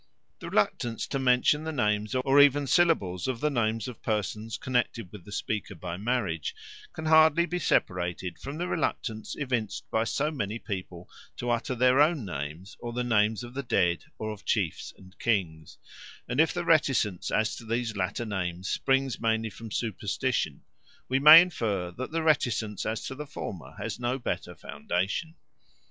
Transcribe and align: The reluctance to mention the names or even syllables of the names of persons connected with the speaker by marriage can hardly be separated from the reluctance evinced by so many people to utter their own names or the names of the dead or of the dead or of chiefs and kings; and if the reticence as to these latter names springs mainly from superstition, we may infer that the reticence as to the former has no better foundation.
The 0.39 0.49
reluctance 0.49 1.05
to 1.05 1.19
mention 1.19 1.63
the 1.63 1.71
names 1.71 2.15
or 2.15 2.39
even 2.41 2.65
syllables 2.65 3.27
of 3.27 3.39
the 3.39 3.51
names 3.51 3.87
of 3.87 4.01
persons 4.01 4.57
connected 4.57 5.11
with 5.11 5.25
the 5.25 5.31
speaker 5.31 5.75
by 5.75 5.95
marriage 5.95 6.55
can 6.91 7.05
hardly 7.05 7.45
be 7.45 7.59
separated 7.59 8.39
from 8.39 8.57
the 8.57 8.67
reluctance 8.67 9.35
evinced 9.35 9.87
by 9.91 10.05
so 10.05 10.31
many 10.31 10.57
people 10.57 11.07
to 11.37 11.51
utter 11.51 11.75
their 11.75 12.01
own 12.01 12.25
names 12.25 12.75
or 12.79 12.93
the 12.93 13.03
names 13.03 13.43
of 13.43 13.53
the 13.53 13.61
dead 13.61 14.05
or 14.17 14.31
of 14.31 14.39
the 14.39 14.41
dead 14.41 14.41
or 14.41 14.41
of 14.41 14.45
chiefs 14.45 14.91
and 14.97 15.19
kings; 15.19 15.77
and 16.27 16.39
if 16.41 16.51
the 16.51 16.65
reticence 16.65 17.29
as 17.29 17.55
to 17.55 17.63
these 17.63 17.95
latter 17.95 18.25
names 18.25 18.67
springs 18.71 19.19
mainly 19.21 19.51
from 19.51 19.69
superstition, 19.69 20.63
we 21.09 21.19
may 21.19 21.43
infer 21.43 21.91
that 21.91 22.09
the 22.09 22.23
reticence 22.23 22.87
as 22.87 23.05
to 23.05 23.13
the 23.13 23.27
former 23.27 23.75
has 23.77 23.99
no 23.99 24.17
better 24.17 24.55
foundation. 24.55 25.35